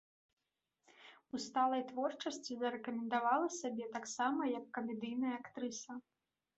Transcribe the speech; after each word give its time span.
У 1.35 1.41
сталай 1.43 1.81
творчасці 1.91 2.59
зарэкамендавала 2.63 3.47
сябе 3.61 3.85
таксама 4.01 4.41
як 4.59 4.65
камедыйная 4.77 5.35
актрыса. 5.41 5.91